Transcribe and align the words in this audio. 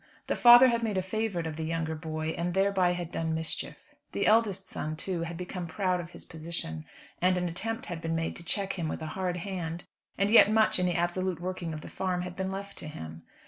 The 0.25 0.35
father 0.35 0.69
had 0.69 0.81
made 0.81 0.97
a 0.97 1.03
favourite 1.03 1.45
of 1.45 1.57
the 1.57 1.63
younger 1.63 1.93
boy, 1.93 2.29
and 2.29 2.55
thereby 2.55 2.93
had 2.93 3.11
done 3.11 3.35
mischief. 3.35 3.93
The 4.13 4.25
eldest 4.25 4.67
son, 4.67 4.95
too, 4.95 5.21
had 5.21 5.37
become 5.37 5.67
proud 5.67 5.99
of 5.99 6.09
his 6.09 6.25
position, 6.25 6.85
and 7.21 7.37
an 7.37 7.47
attempt 7.47 7.85
had 7.85 8.01
been 8.01 8.15
made 8.15 8.35
to 8.37 8.43
check 8.43 8.73
him 8.79 8.87
with 8.87 9.03
a 9.03 9.13
hard 9.13 9.37
hand; 9.37 9.85
and 10.17 10.31
yet 10.31 10.49
much 10.49 10.79
in 10.79 10.87
the 10.87 10.95
absolute 10.95 11.39
working 11.39 11.71
of 11.71 11.81
the 11.81 11.87
farm 11.87 12.23
had 12.23 12.35
been 12.35 12.51
left 12.51 12.79
to 12.79 12.87
him. 12.87 13.21